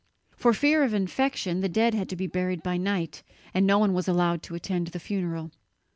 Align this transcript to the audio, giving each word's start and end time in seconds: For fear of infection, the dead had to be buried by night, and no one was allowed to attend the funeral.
For 0.35 0.51
fear 0.55 0.81
of 0.81 0.95
infection, 0.95 1.61
the 1.61 1.69
dead 1.69 1.93
had 1.93 2.09
to 2.09 2.15
be 2.15 2.25
buried 2.25 2.63
by 2.63 2.75
night, 2.75 3.21
and 3.53 3.67
no 3.67 3.77
one 3.77 3.93
was 3.93 4.07
allowed 4.07 4.41
to 4.41 4.55
attend 4.55 4.87
the 4.87 4.99
funeral. 4.99 5.51